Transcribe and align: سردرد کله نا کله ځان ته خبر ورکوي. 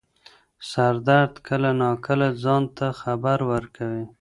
سردرد 0.71 1.33
کله 1.47 1.71
نا 1.79 1.89
کله 2.05 2.27
ځان 2.43 2.63
ته 2.77 2.87
خبر 3.01 3.37
ورکوي. 3.51 4.05